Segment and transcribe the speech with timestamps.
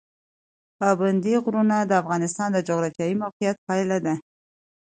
[0.79, 4.13] پابندی غرونه د افغانستان د جغرافیایي موقیعت پایله ده.